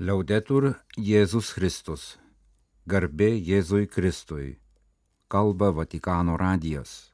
[0.00, 2.02] Liaudetur Jėzus Kristus.
[2.88, 4.54] Garbė Jėzui Kristui.
[5.28, 7.10] Kalba Vatikano radijas.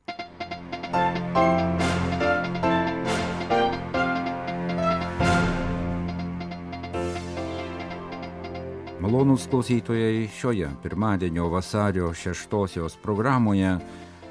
[9.03, 13.72] Malonūs klausytojai šioje pirmadienio vasario šeštosios programoje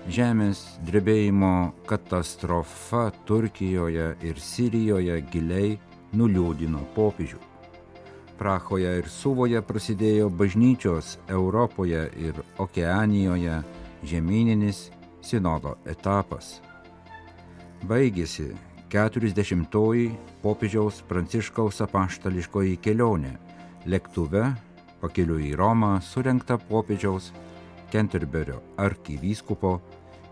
[0.08, 5.74] Žemės drebėjimo katastrofa Turkijoje ir Sirijoje giliai
[6.16, 7.55] nuliūdino popiežių.
[8.40, 13.62] Prahoje ir Suvoje prasidėjo bažnyčios Europoje ir Okeanijoje
[14.04, 14.90] žemyninis
[15.24, 16.60] sinodo etapas.
[17.88, 18.52] Baigėsi
[18.92, 20.12] 40-oji
[20.44, 23.34] popiežiaus Pranciškaus apaštališkoji kelionė
[23.90, 24.46] lėktuve
[25.02, 27.32] pakeliui į Romą surinkta popiežiaus
[27.92, 29.78] Kenterberio arkivyskupo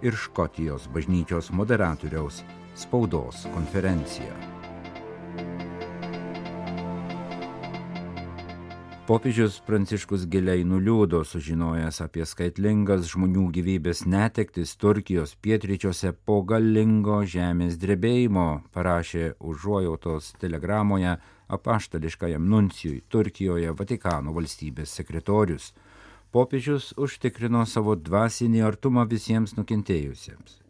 [0.03, 2.41] ir Škotijos bažnyčios moderatoriaus
[2.75, 4.52] spaudos konferencija.
[9.03, 17.75] Popiežius Pranciškus giliai nuliūdo sužinojęs apie skaitlingas žmonių gyvybės netektis Turkijos pietryčiuose po galingo žemės
[17.81, 21.17] drebėjimo, parašė užuojautos telegramoje
[21.59, 25.73] apaštališkajam nuncijui Turkijoje Vatikano valstybės sekretorius.
[26.31, 30.61] Popiežius užtikrino savo dvasinį artumą visiems nukentėjusiems,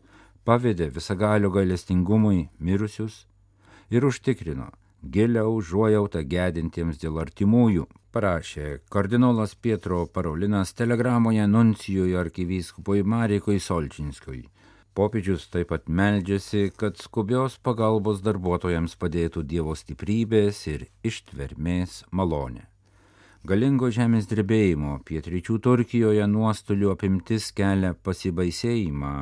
[0.42, 3.28] pavedė visagalio gailestingumui mirusius
[3.94, 4.73] ir užtikrino
[5.04, 14.44] giliau užuojautą gedintiems dėl artimųjų, parašė kardinolas Pietro Parolinas telegramoje nuncijui arkivyskupui Marijai Solčinskui.
[14.94, 22.70] Popiežius taip pat meldžiasi, kad skubios pagalbos darbuotojams padėtų Dievo stiprybės ir ištvermės malonė
[23.44, 29.16] galingo žemės drebėjimo pietryčių Turkijoje nuostolių apimtis kelia pasibaisėjimą.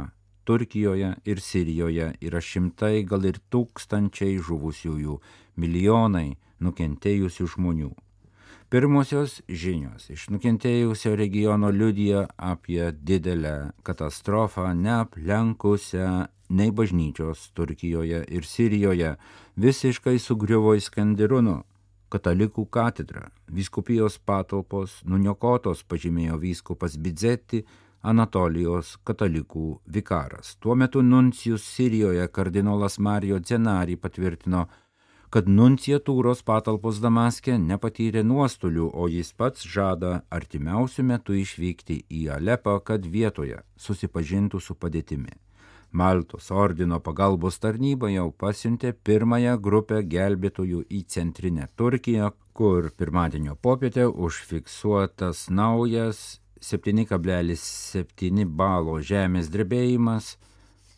[0.43, 5.17] Turkijoje ir Sirijoje yra šimtai, gal ir tūkstančiai žuvusiųjų,
[5.61, 7.91] milijonai nukentėjusių žmonių.
[8.71, 10.05] Pirmosios žinios.
[10.13, 16.11] Iš nukentėjusio regiono liudija apie didelę katastrofą neaplenkusią
[16.55, 19.17] nei bažnyčios Turkijoje ir Sirijoje,
[19.59, 21.57] visiškai sugriuvo Iskandirūnu,
[22.11, 27.65] katalikų katedra, vyskupijos patalpos nuniokotos, pažymėjo vyskupas Bidzeti,
[28.01, 30.55] Anatolijos katalikų vikaras.
[30.57, 34.65] Tuo metu nuncijus Sirijoje kardinolas Marijo Dzenari patvirtino,
[35.29, 42.79] kad nunciatūros patalpos Damaskė nepatyrė nuostolių, o jis pats žada artimiausių metų išvykti į Alepą,
[42.83, 45.37] kad vietoje susipažintų su padėtimi.
[45.91, 54.07] Maltos ordino pagalbos tarnyba jau pasiuntė pirmąją grupę gelbėtojų į centrinę Turkiją, kur pirmadienio popietę
[54.07, 60.37] užfiksuotas naujas 7,7 balo žemės drebėjimas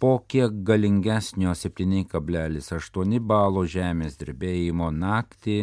[0.04, 5.58] po kiek galingesnio 7,8 balo žemės drebėjimo naktį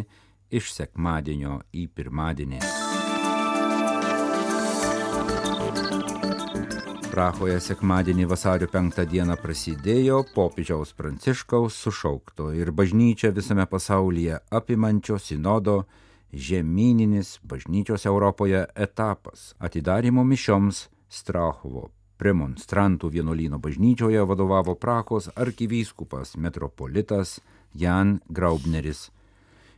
[0.51, 2.61] iš sekmadienio į pirmadienį.
[7.11, 15.83] Prahoje sekmadienį vasario 5 dieną prasidėjo popiežiaus Pranciškaus sušaukto ir bažnyčia visame pasaulyje apimančio sinodo
[16.33, 27.39] žemyninis bažnyčios Europoje etapas atidarimo mišioms Strahovo premonstrantų vienuolyno bažnyčioje vadovavo Prahos arkivyskupas metropolitas
[27.75, 29.09] Jan Graubneris.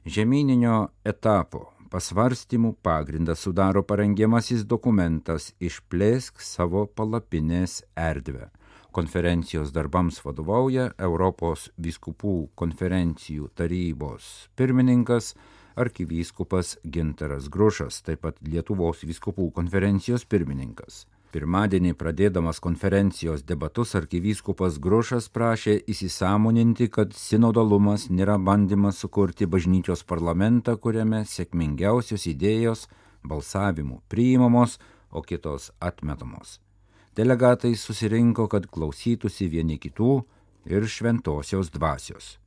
[0.05, 8.49] Žemyninio etapo pasvarstymų pagrindą sudaro parengiamasis dokumentas Išplėsk savo palapinės erdvę.
[8.93, 15.35] Konferencijos darbams vadovauja Europos vyskupų konferencijų tarybos pirmininkas
[15.77, 21.07] arkivyskupas Ginteras Grušas, taip pat Lietuvos vyskupų konferencijos pirmininkas.
[21.33, 30.77] Pirmadienį pradėdamas konferencijos debatus arkivyskupas Grušas prašė įsisamoninti, kad sinodalumas nėra bandymas sukurti bažnyčios parlamentą,
[30.77, 32.85] kuriame sėkmingiausios idėjos
[33.25, 34.77] balsavimų priimamos,
[35.13, 36.59] o kitos atmetamos.
[37.17, 40.23] Delegatai susirinko, kad klausytųsi vieni kitų
[40.69, 42.39] ir šventosios dvasios.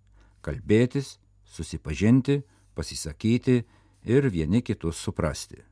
[0.46, 2.44] Kalbėtis, susipažinti,
[2.76, 3.64] pasisakyti
[4.04, 5.64] ir vieni kitus suprasti.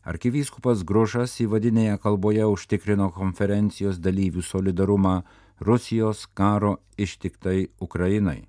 [0.00, 5.18] Arkivyskupas Grušas įvadinėje kalboje užtikrino konferencijos dalyvių solidarumą
[5.60, 8.46] Rusijos karo ištiktai Ukrainai.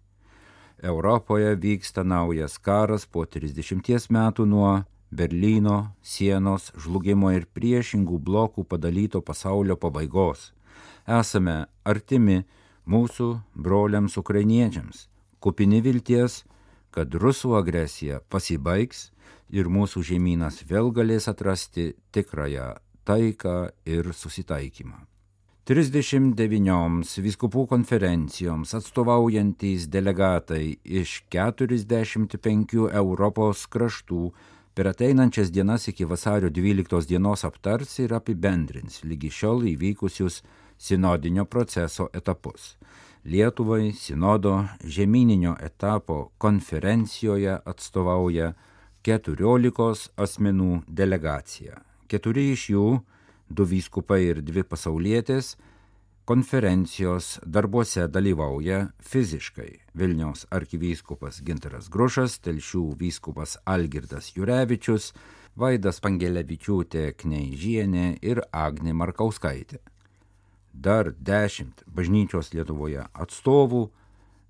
[0.82, 4.72] Europoje vyksta naujas karas po 30 metų nuo
[5.12, 10.54] Berlyno sienos žlugimo ir priešingų blokų padalyto pasaulio pabaigos.
[11.04, 12.46] Esame artimi
[12.88, 15.10] mūsų broliams ukrainiečiams,
[15.44, 16.46] kupini vilties,
[16.92, 19.10] kad rusų agresija pasibaigs
[19.52, 22.74] ir mūsų žemynas vėl galės atrasti tikrąją
[23.08, 23.56] taiką
[23.86, 25.08] ir susitaikymą.
[25.72, 34.32] 39 viskupų konferencijoms atstovaujantys delegatai iš 45 Europos kraštų
[34.74, 40.42] per ateinančias dienas iki vasario 12 dienos aptars ir apibendrins lygi šiol įvykusius
[40.82, 42.76] sinodinio proceso etapus.
[43.24, 48.54] Lietuvai sinodo žemyninio etapo konferencijoje atstovauja
[49.06, 51.78] 14 asmenų delegacija.
[52.10, 52.86] Keturi iš jų
[53.50, 55.54] du vyskupai ir dvi pasaulietės
[56.26, 65.12] konferencijos darbuose dalyvauja fiziškai Vilniaus arkivyskupas Ginteras Grušas, Telšių vyskupas Algirdas Jurevičius,
[65.54, 69.84] Vaidas Pangelevičiūtė Kneižienė ir Agnė Markauskaitė.
[70.74, 73.90] Dar dešimt bažnyčios Lietuvoje atstovų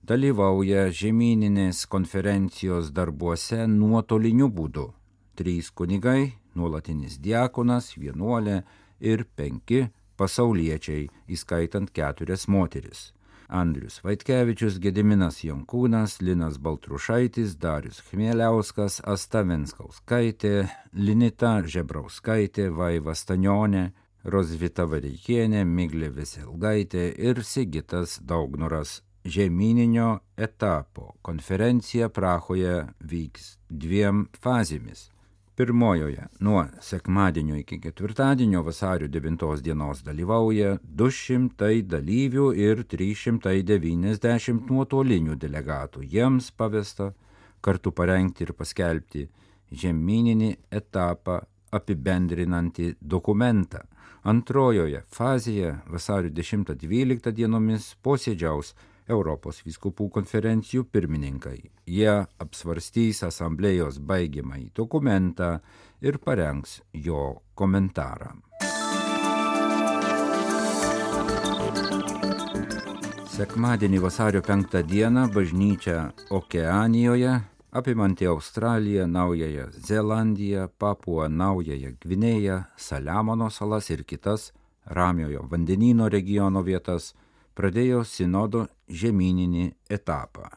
[0.07, 4.91] dalyvauja žemyninės konferencijos darbuose nuotoliniu būdu.
[5.35, 8.61] Trys kunigai, nuolatinis diakonas, vienuolė,
[8.99, 9.87] ir penki
[10.17, 13.09] pasauliečiai, įskaitant keturias moteris.
[13.51, 23.89] Andrius Vaitkevičius, Gediminas Jankūnas, Linas Baltrušaitis, Darius Chmieliauskas, Asta Venskauskaitė, Linita Žebrauskaitė, Vaiva Stanionė,
[24.23, 29.01] Rozvita Vareikienė, Miglė Veselgaitė ir Sigitas Daugnoras.
[29.21, 35.11] Žemyninio etapo konferencija Prahoje vyks dviem fazėmis
[35.61, 46.01] Pirmojoje nuo sekmadienio iki ketvirtadienio vasario 9 dienos dalyvauja 200 dalyvių ir 390 nuotolinių delegatų.
[46.13, 47.11] Jiems pavesta
[47.61, 49.27] kartu parengti ir paskelbti
[49.83, 51.41] žemyninį etapą
[51.71, 53.85] apibendrinantį dokumentą.
[54.23, 58.75] Antrojoje fazėje vasario 10-12 dienomis posėdžiaus
[59.09, 61.57] Europos viskupų konferencijų pirmininkai.
[61.89, 62.13] Jie
[62.43, 65.55] apsvarstys asamblėjos baigiamąjį dokumentą
[66.05, 68.35] ir parengs jo komentarą.
[73.31, 77.39] Sekmadienį vasario 5 dieną bažnyčia Okeanijoje,
[77.71, 84.51] apimanti Australiją, Naująją Zelandiją, Papuą Naująją Gvinėją, Saliamono salas ir kitas
[84.85, 87.13] Ramiojo vandenino regiono vietas,
[87.55, 90.49] pradėjo sinodo žemyninį etapą.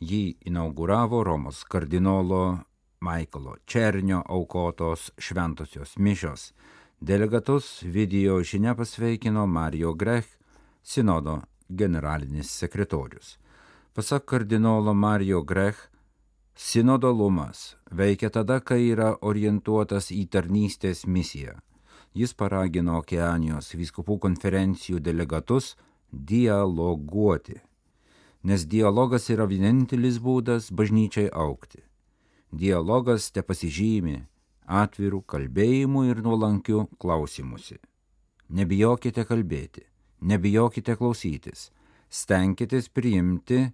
[0.00, 2.58] Jį inauguravo Romos kardinolo
[3.00, 6.52] Maiklo Černio aukotos šventosios mišios.
[7.00, 10.26] Delegatus video žinia pasveikino Mario Grech,
[10.82, 13.38] sinodo generalinis sekretorius.
[13.94, 15.78] Pasak kardinolo Mario Grech,
[16.58, 21.54] sinodalumas veikia tada, kai yra orientuotas į tarnystės misiją.
[22.18, 25.76] Jis paragino Okeanijos vyskupų konferencijų delegatus
[26.10, 27.60] dialoguoti,
[28.42, 31.84] nes dialogas yra vienintelis būdas bažnyčiai aukti.
[32.50, 34.16] Dialogas te pasižymi
[34.66, 37.78] atvirų kalbėjimų ir nuolankių klausimusi.
[38.48, 39.84] Nebijokite kalbėti,
[40.24, 41.68] nebijokite klausytis,
[42.08, 43.68] stenkitės priimti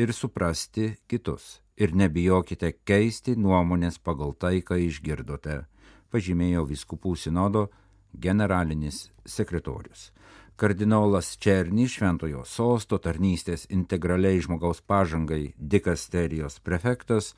[0.00, 5.62] ir suprasti kitus ir nebijokite keisti nuomonės pagal tai, ką išgirdote,
[6.12, 7.68] pažymėjo viskupų sinodo
[8.12, 10.10] generalinis sekretorius
[10.60, 17.30] kardinolas Černy šventojo sosto tarnystės integraliai žmogaus pažangai dikasterijos prefektas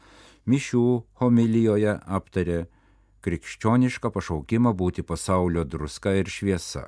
[0.50, 0.82] mišių
[1.20, 2.56] homilijoje aptarė
[3.22, 6.82] krikščionišką pašaukimą būti pasaulio druska ir šviesa.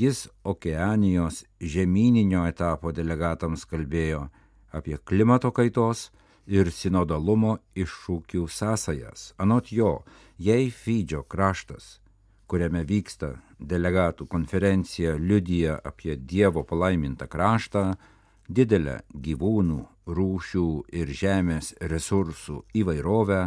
[0.00, 4.30] Jis Okeanijos žemyninio etapo delegatams kalbėjo
[4.76, 6.10] apie klimato kaitos
[6.46, 9.32] ir sinodalumo iššūkių sąsajas.
[9.42, 10.02] Anot jo,
[10.38, 11.96] jei Fidžio kraštas
[12.46, 17.84] kuriame vyksta delegatų konferencija, liudija apie Dievo palaimintą kraštą,
[18.48, 23.42] didelę gyvūnų, rūšių ir žemės resursų įvairovę,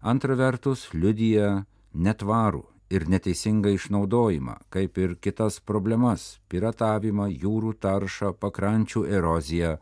[0.00, 9.06] antra vertus liudija netvarų ir neteisingą išnaudojimą, kaip ir kitas problemas- piratavimą, jūrų taršą, pakrančių
[9.08, 9.78] eroziją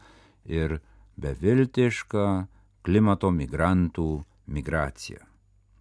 [0.51, 0.81] ir
[1.21, 2.27] beviltišką
[2.83, 4.11] klimato migrantų
[4.51, 5.23] migraciją.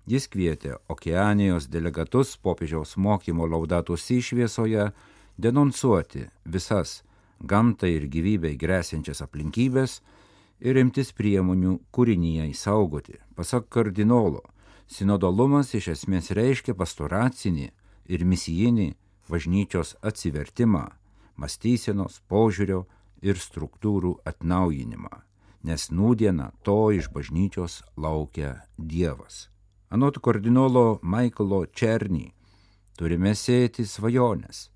[0.09, 4.89] Jis kvietė Okeanijos delegatus popiežiaus mokymo laudatus išviesoje
[5.37, 7.01] denonsuoti visas
[7.39, 9.99] gamtai ir gyvybei grėsinčias aplinkybės
[10.59, 13.19] ir imtis priemonių kūrinyjai saugoti.
[13.35, 14.43] Pasak kardinolo,
[14.87, 17.69] sinodalumas iš esmės reiškia pastoracinį
[18.09, 18.89] ir misijinį
[19.29, 20.87] bažnyčios atsivertimą,
[21.37, 22.87] mąstysenos, požiūrio
[23.21, 25.21] ir struktūrų atnaujinimą,
[25.67, 29.47] nes nūdiena to iš bažnyčios laukia Dievas.
[29.89, 32.29] Anot kardinolo Maiklo Černį,
[32.97, 34.67] turime sėti svajonės,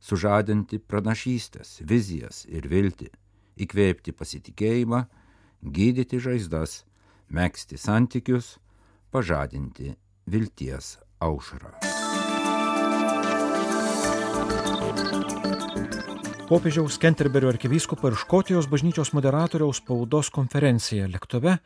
[0.00, 3.08] sužadinti pranašystės, vizijas ir viltį,
[3.64, 5.04] įkvėpti pasitikėjimą,
[5.62, 6.82] gydyti žaizdas,
[7.32, 8.56] mėgsti santykius,
[9.10, 9.96] pažadinti
[10.28, 11.78] vilties aušrą.
[16.48, 21.58] Popiežiaus Kenterberio arkivyskupo ir Škotijos bažnyčios moderatoriaus spaudos konferencija lėktuve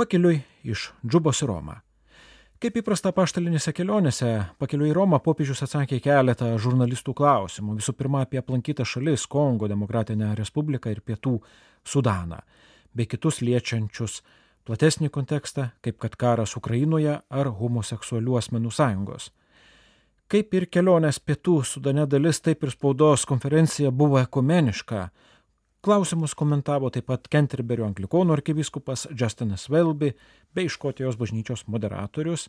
[0.00, 1.76] pakeliui iš Džubos į Romą.
[2.60, 7.76] Kaip įprasta paštalinėse kelionėse, pakeliui į Romą popiežius atsakė keletą žurnalistų klausimų.
[7.78, 11.38] Visų pirma, apie aplankytą šalis- Kongo Demokratinę Respubliką ir Pietų
[11.84, 12.42] Sudaną,
[12.94, 14.22] bei kitus liečiančius
[14.66, 19.30] platesnį kontekstą, kaip kad karas Ukrainoje ar homoseksualių asmenų sąjungos.
[20.30, 25.08] Kaip ir kelionės pietų sudane dalis, taip ir spaudos konferencija buvo ekumeniška.
[25.82, 30.12] Klausimus komentavo taip pat Kenterberio anglikonų arkivyskupas Justinas Welby
[30.54, 32.44] bei Škotijos bažnyčios moderatorius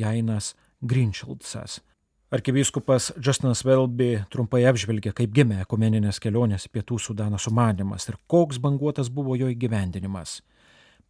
[0.00, 1.82] Jainas Grinchildsas.
[2.32, 8.62] Arkivyskupas Justinas Welby trumpai apžvelgė, kaip gimė ekumeninės kelionės į Pietų Sudaną sumanimas ir koks
[8.64, 10.38] banguotas buvo jo įgyvendinimas.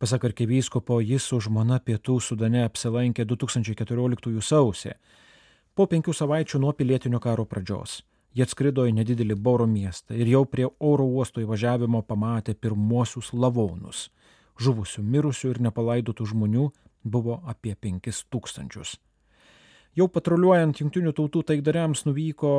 [0.03, 4.97] Pasak arkivyskupo, jis su žmona Pietų Sudane apsilankė 2014 sausį
[5.77, 8.01] po penkių savaičių nuo pilietinio karo pradžios.
[8.37, 14.09] Jie atskrido į nedidelį Boro miestą ir jau prie oro uosto įvažiavimo pamatė pirmuosius lavonus.
[14.61, 16.71] Žuvusių, mirusių ir nepalaidotų žmonių
[17.05, 18.97] buvo apie penkis tūkstančius.
[19.97, 22.53] Jau patruliuojant jungtinių tautų taikdariams nuvyko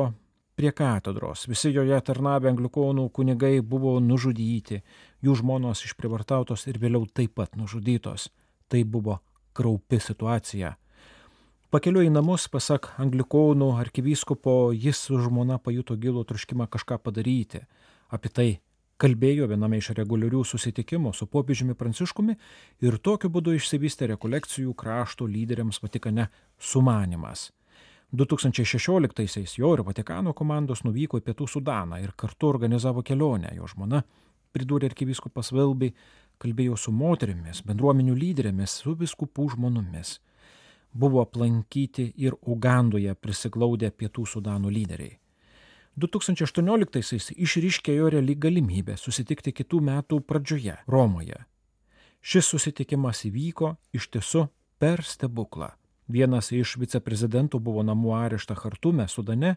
[0.58, 1.46] prie katedros.
[1.50, 4.82] Visi joje tarnavę anglikonų kunigai buvo nužudyti,
[5.22, 8.30] jų žmonos išprivartautos ir vėliau taip pat nužudytos.
[8.70, 9.20] Tai buvo
[9.54, 10.74] kraupi situacija
[11.68, 17.58] Pakeliu į namus, pasak anglikonų arkivyskupo, jis su žmona pajuto gilų troškimą kažką padaryti.
[18.08, 18.46] Apie tai
[18.96, 22.38] kalbėjo viename iš reguliarių susitikimų su popiežiumi Pranciškumi
[22.88, 27.50] ir tokiu būdu išsivystė rekolekcijų krašto lyderiams Vatikane sumanimas.
[28.16, 33.52] 2016-aisiais jo ir Vatikano komandos nuvyko į Pietų Sudaną ir kartu organizavo kelionę.
[33.60, 34.00] Jo žmona,
[34.56, 35.92] pridūrė arkivyskupas Velbi,
[36.40, 40.16] kalbėjo su moterimis, bendruomenių lyderėmis, su viskupų žmonomis
[40.92, 45.18] buvo aplankyti ir Ugandoje prisiglaudę pietų Sudano lyderiai.
[45.98, 51.40] 2018-aisiais išryškėjo reali galimybė susitikti kitų metų pradžioje Romoje.
[52.22, 54.46] Šis susitikimas įvyko iš tiesų
[54.78, 55.72] per stebuklą.
[56.08, 59.56] Vienas iš viceprezidentų buvo namų areštą Hartume, Sudane,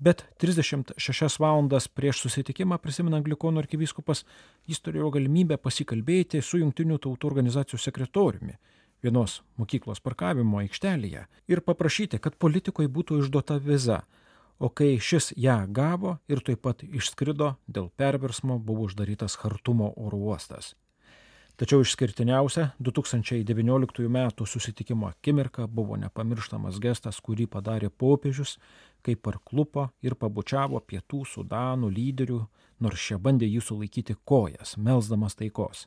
[0.00, 4.24] bet 36 valandas prieš susitikimą, prisimena Anglikonų arkivyskupas,
[4.70, 8.56] jis turėjo galimybę pasikalbėti su Junktinių tautų organizacijos sekretoriumi
[9.02, 14.02] vienos mokyklos parkavimo aikštelėje ir paprašyti, kad politikui būtų išduota viza,
[14.62, 20.20] o kai šis ją gavo ir taip pat išskrido, dėl perversmo buvo uždarytas Hartumo oro
[20.30, 20.74] uostas.
[21.56, 24.30] Tačiau išskirtiniausia 2019 m.
[24.46, 28.56] susitikimo akimirka buvo nepamirštamas gestas, kurį padarė popiežius,
[29.04, 32.40] kai parklupo ir pabučiavo pietų Sudanų lyderių,
[32.80, 35.86] nors šie bandė jį sulaikyti kojas, melsdamas taikos.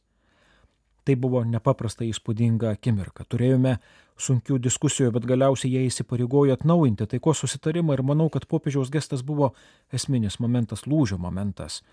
[1.05, 3.27] Tai buvo nepaprastai įspūdinga akimirka.
[3.29, 3.75] Turėjome
[4.17, 9.51] sunkių diskusijų, bet galiausiai jie įsipareigojo atnaujinti taikos susitarimą ir manau, kad popiežiaus gestas buvo
[9.93, 11.83] esminis momentas, lūžio momentas,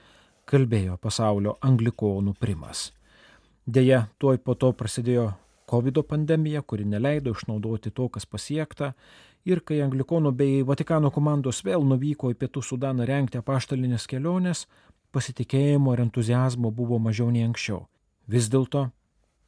[0.49, 2.91] kalbėjo pasaulio anglikonų primas.
[3.67, 5.29] Deja, tuoj po to prasidėjo
[5.71, 8.95] COVID pandemija, kuri neleido išnaudoti to, kas pasiekta,
[9.45, 14.67] ir kai anglikonų bei Vatikano komandos vėl nuvyko į Pietų Sudaną renkti apaštalinės kelionės,
[15.13, 17.85] pasitikėjimo ir entuzijazmo buvo mažiau nei anksčiau.
[18.27, 18.89] Vis dėlto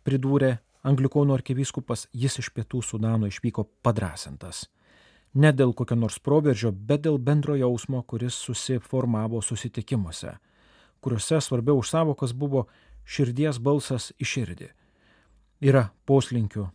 [0.04, 4.66] pridūrė anglikonų arkivyskupas, jis iš pietų Sudano išvyko padrasintas.
[5.34, 10.36] Ne dėl kokio nors proveržio, bet dėl bendro jausmo, kuris susiformavo susitikimuose,
[11.02, 12.68] kuriuose svarbiau už savokas buvo
[13.04, 14.68] širdies balsas į širdį.
[15.64, 16.68] Yra poslinkių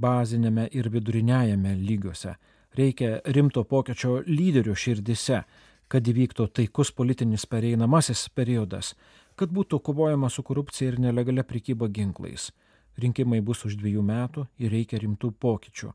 [0.00, 2.34] bazinėme ir viduriniajame lygiuose.
[2.74, 5.44] Reikia rimto pokyčio lyderių širdise,
[5.88, 8.94] kad įvyktų taikus politinis pereinamasis periodas,
[9.34, 12.50] kad būtų kovojama su korupcija ir nelegalia prekyba ginklais
[12.98, 15.92] rinkimai bus už dviejų metų ir reikia rimtų pokyčių.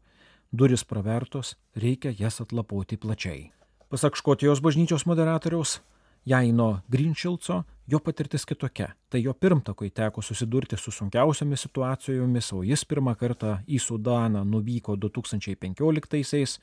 [0.52, 3.52] Duris pravertos, reikia jas atlapoti plačiai.
[3.90, 5.80] Pasak Škotijos bažnyčios moderatoriaus
[6.26, 8.92] Jaino Grinčilco, jo patirtis kitokia.
[9.10, 14.98] Tai jo pirmtakui teko susidurti su sunkiausiamis situacijomis, o jis pirmą kartą į Sudaną nuvyko
[14.98, 16.60] 2015-aisiais,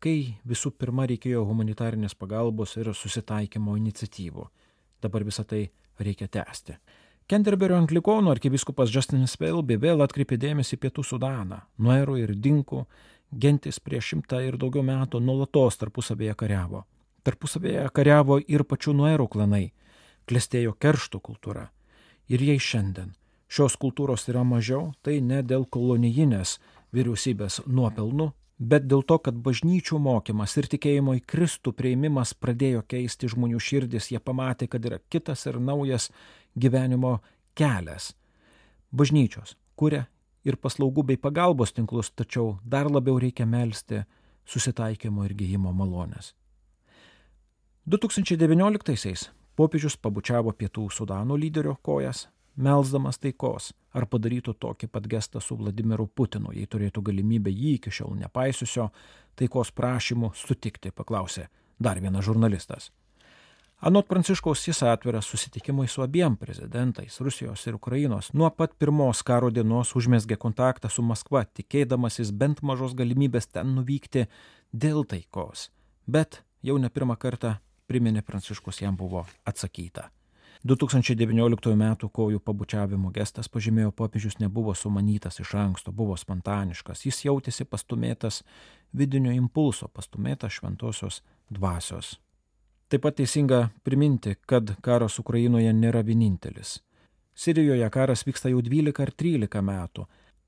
[0.00, 4.48] kai visų pirma reikėjo humanitarinės pagalbos ir susitaikymo iniciatyvų.
[5.04, 6.76] Dabar visą tai reikia tęsti.
[7.30, 11.62] Kenterberio anglikonų arkivyskupas Justinas Velby vėl atkreipė dėmesį pietų Sudaną.
[11.78, 12.82] Nuero ir Dinkų
[13.32, 16.84] gentis prieš šimtą ir daugiau metų nuolatos tarpusavėje kariavo.
[17.24, 19.70] Tarpusavėje kariavo ir pačių Nuero klanai.
[20.28, 21.70] Klestėjo keršto kultūra.
[22.28, 23.14] Ir jei šiandien
[23.48, 26.58] šios kultūros yra mažiau, tai ne dėl kolonijinės
[26.94, 28.32] vyriausybės nuopelnų,
[28.64, 34.10] bet dėl to, kad bažnyčių mokymas ir tikėjimo į Kristų prieimimas pradėjo keisti žmonių širdis,
[34.12, 36.10] jie pamatė, kad yra kitas ir naujas
[36.56, 37.18] gyvenimo
[37.58, 38.12] kelias.
[38.94, 40.06] Bažnyčios kuria
[40.44, 44.04] ir paslaugų bei pagalbos tinklus, tačiau dar labiau reikia melstį
[44.48, 46.34] susitaikymo ir gyjimo malonės.
[47.88, 52.24] 2019-aisiais Popiežius pabučiavo pietų Sudano lyderio kojas,
[52.58, 57.94] melsdamas taikos, ar padarytų tokį pat gestą su Vladimiru Putinu, jei turėtų galimybę jį iki
[57.94, 58.90] šiol nepaisiusio
[59.38, 61.48] taikos prašymų sutikti, paklausė
[61.78, 62.90] dar vienas žurnalistas.
[63.84, 68.30] Anot Pranciškaus jis atviras susitikimui su abiem prezidentais Rusijos ir Ukrainos.
[68.32, 74.24] Nuo pat pirmos karo dienos užmėsgė kontaktą su Maskva, tikėdamasis bent mažos galimybės ten nuvykti
[74.72, 75.68] dėl taikos.
[76.06, 80.08] Bet jau ne pirmą kartą, priminė Pranciškus, jam buvo atsakyta.
[80.64, 81.96] 2019 m.
[82.08, 87.04] kojų pabučiavimo gestas, pažymėjo popiežius, nebuvo sumanytas iš anksto, buvo spontaniškas.
[87.04, 88.40] Jis jautėsi pastumėtas
[88.92, 91.20] vidinio impulso, pastumėtas šventosios
[91.52, 92.14] dvasios.
[92.88, 96.78] Taip pat teisinga priminti, kad karas Ukrainoje nėra vienintelis.
[97.34, 100.06] Sirijoje karas vyksta jau 12 ar 13 metų,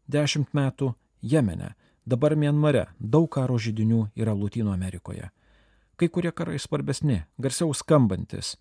[0.08, 1.74] 10 metų Jemene,
[2.06, 5.28] dabar Mienmare, daug karo žydinių yra Latino Amerikoje.
[5.96, 8.54] Kai kurie karai svarbesni, garsiau skambantis,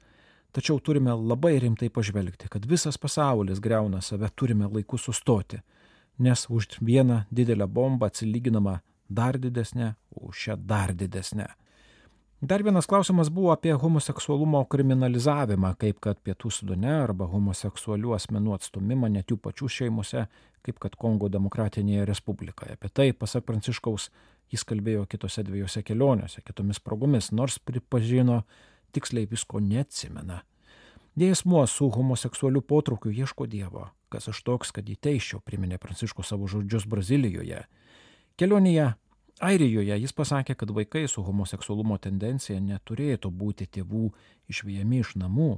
[0.56, 5.60] tačiau turime labai rimtai pažvelgti, kad visas pasaulis greuna save, turime laiku sustoti,
[6.18, 11.50] nes už vieną didelę bombą atsilyginama dar didesnė, už šią dar didesnė.
[12.46, 19.10] Dar vienas klausimas buvo apie homoseksualumo kriminalizavimą, kaip kad Pietų Sudane arba homoseksualių asmenų atstumimą
[19.10, 20.26] net jų pačių šeimose,
[20.66, 22.76] kaip kad Kongo demokratinėje respublikoje.
[22.76, 24.10] Apie tai, pasak Pranciškaus,
[24.52, 28.44] jis kalbėjo kitose dviejose kelionėse, kitomis progomis, nors pripažino,
[28.96, 30.42] tiksliai visko neatsimena.
[31.16, 36.32] Jei asmuo su homoseksualiu potraukiu ieško Dievo, kas aš toks, kad jį teiščiau, priminė Pranciškus
[36.32, 37.62] savo žodžius Brazilijoje.
[38.36, 38.94] Kelionėje
[39.44, 44.08] Airijoje jis pasakė, kad vaikai su homoseksualumo tendencija neturėtų būti tėvų
[44.48, 45.58] išvijami iš namų.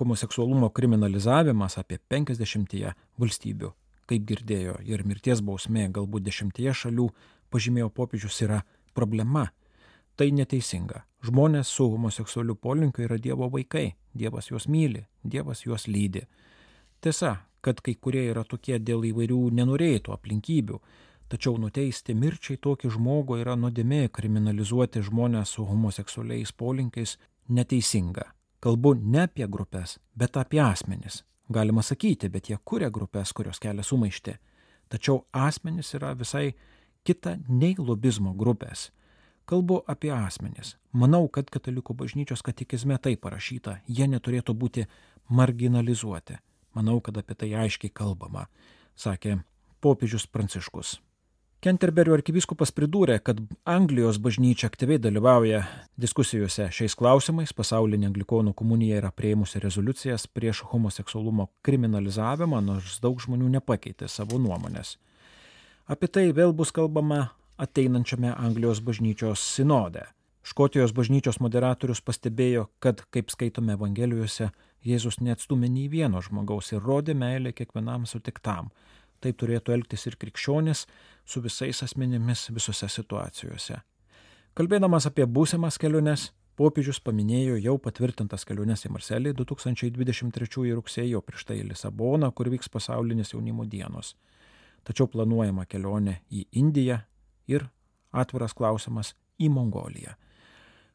[0.00, 2.72] Homoseksualumo kriminalizavimas apie 50
[3.20, 3.72] valstybių,
[4.08, 7.10] kaip girdėjo, ir mirties bausmė galbūt dešimtyje šalių,
[7.52, 8.62] pažymėjo popiežius, yra
[8.96, 9.50] problema.
[10.16, 11.04] Tai neteisinga.
[11.22, 13.92] Žmonės su homoseksualiu polinkiu yra Dievo vaikai.
[14.18, 16.26] Dievas juos myli, Dievas juos lydi.
[17.00, 20.80] Tiesa, kad kai kurie yra tokie dėl įvairių nenorėtų aplinkybių,
[21.32, 27.14] Tačiau nuteisti mirčiai tokį žmogų yra nuodėmė kriminalizuoti žmonės su homoseksualiais polinkiais
[27.48, 28.26] neteisinga.
[28.60, 31.22] Kalbu ne apie grupės, bet apie asmenis.
[31.48, 34.34] Galima sakyti, bet jie kuria grupės, kurios kelia sumaišti.
[34.92, 36.50] Tačiau asmenys yra visai
[37.02, 38.90] kita nei lobizmo grupės.
[39.52, 40.78] Kalbu apie asmenis.
[40.96, 44.86] Manau, kad katalikų bažnyčios katekizme tai parašyta, jie neturėtų būti
[45.28, 46.38] marginalizuoti.
[46.72, 48.46] Manau, kad apie tai aiškiai kalbama,
[48.96, 49.42] sakė
[49.84, 50.94] popiežius Pranciškus.
[51.62, 55.60] Kenterberio arkivyskupas pridūrė, kad Anglijos bažnyčia aktyviai dalyvauja
[56.00, 57.52] diskusijose šiais klausimais.
[57.52, 64.96] Pasaulinė anglikonų komunija yra prieimusi rezoliucijas prieš homoseksualumo kriminalizavimą, nors daug žmonių nepakeitė savo nuomonės.
[65.92, 67.26] Apie tai vėl bus kalbama
[67.62, 70.04] ateinančiame Anglijos bažnyčios sinode.
[70.42, 74.50] Škotijos bažnyčios moderatorius pastebėjo, kad, kaip skaitome Evangelijose,
[74.82, 78.72] Jėzus neatstumė nei vieno žmogaus ir rodė meilę kiekvienam sutiktam
[79.22, 80.86] Taip turėtų elgtis ir krikščionis
[81.24, 83.78] su visais asmenimis visose situacijose.
[84.58, 91.60] Kalbėdamas apie būsimas keliones, popiežius paminėjo jau patvirtintas keliones į Marselį 2023 rugsėjo prieš tai
[91.60, 94.16] į Lisaboną, kur vyks pasaulinis jaunimo dienos.
[94.82, 96.98] Tačiau planuojama kelionė į Indiją
[97.46, 97.68] ir
[98.12, 100.14] atviras klausimas į Mongoliją.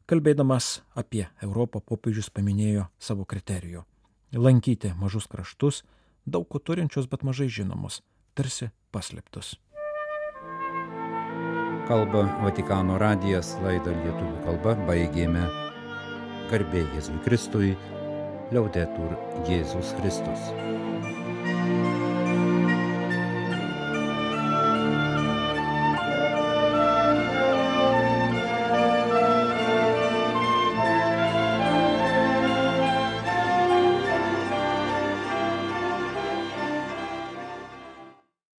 [0.08, 3.84] Kalbėdamas apie Europą, popiežius paminėjo savo kriterijų-
[4.44, 5.82] lankyti mažus kraštus,
[6.26, 8.00] daug ko turinčius, bet mažai žinomus
[8.34, 9.56] tarsi paslėptus.
[11.88, 15.44] Kalba Vatikano radijas laidą lietuvių kalba baigėme.
[16.50, 17.76] Garbė Jėzui Kristui,
[18.52, 19.16] liaudetur
[19.48, 21.97] Jėzus Kristus.